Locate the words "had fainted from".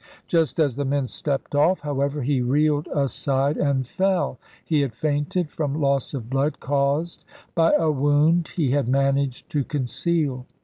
4.81-5.79